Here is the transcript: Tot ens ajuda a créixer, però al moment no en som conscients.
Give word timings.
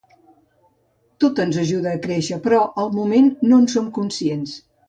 Tot 1.25 1.41
ens 1.43 1.59
ajuda 1.65 1.93
a 1.97 2.01
créixer, 2.07 2.41
però 2.47 2.65
al 2.85 2.93
moment 2.99 3.31
no 3.51 3.61
en 3.63 3.73
som 3.77 3.93
conscients. 4.03 4.61